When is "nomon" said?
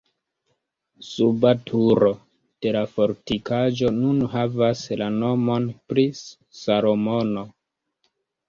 5.19-5.71